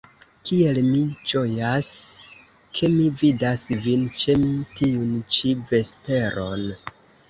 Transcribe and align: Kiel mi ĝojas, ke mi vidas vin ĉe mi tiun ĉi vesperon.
Kiel 0.49 0.79
mi 0.85 1.01
ĝojas, 1.31 1.91
ke 2.79 2.91
mi 2.97 3.07
vidas 3.25 3.69
vin 3.87 4.11
ĉe 4.19 4.41
mi 4.43 4.53
tiun 4.83 5.17
ĉi 5.37 5.57
vesperon. 5.73 6.71